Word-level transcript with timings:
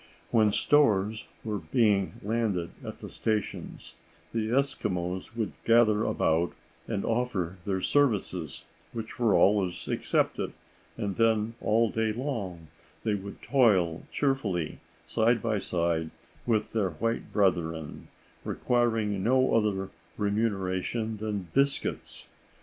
When 0.31 0.51
stores 0.51 1.25
were 1.43 1.59
being 1.59 2.15
landed 2.23 2.71
at 2.83 3.01
the 3.01 3.07
stations, 3.07 3.93
the 4.33 4.49
Eskimos 4.49 5.35
would 5.35 5.53
gather 5.63 6.05
about 6.05 6.53
and 6.87 7.05
offer 7.05 7.57
their 7.67 7.81
services, 7.81 8.65
which 8.93 9.19
were 9.19 9.35
always 9.35 9.87
accepted, 9.87 10.53
and 10.97 11.17
then 11.17 11.53
all 11.61 11.91
day 11.91 12.11
long 12.13 12.69
they 13.03 13.13
would 13.13 13.43
toil 13.43 14.01
cheerfully 14.11 14.79
side 15.05 15.39
by 15.39 15.59
side 15.59 16.09
with 16.47 16.73
their 16.73 16.89
white 16.93 17.31
brethren, 17.31 18.07
requiring 18.43 19.21
no 19.23 19.53
other 19.53 19.89
remuneration 20.17 21.17
than 21.17 21.49
biscuits. 21.53 22.25